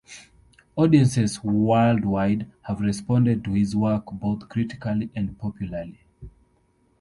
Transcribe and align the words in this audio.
Audiences 0.77 1.43
worldwide 1.43 2.49
have 2.63 2.81
responded 2.81 3.43
to 3.43 3.51
his 3.53 3.75
work 3.75 4.05
both 4.13 4.49
critically 4.49 5.11
and 5.15 5.37
popularly. 5.37 5.99